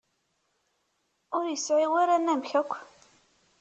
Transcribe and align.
Ur 1.37 1.45
yesɛi 1.47 1.87
ara 2.01 2.13
anamek 2.17 2.51
akk. 2.61 2.71